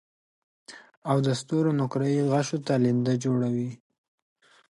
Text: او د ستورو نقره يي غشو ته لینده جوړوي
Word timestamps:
او 1.09 1.17
د 1.25 1.27
ستورو 1.39 1.71
نقره 1.81 2.07
يي 2.15 2.23
غشو 2.31 2.57
ته 2.65 2.73
لینده 2.83 3.13
جوړوي 3.23 3.69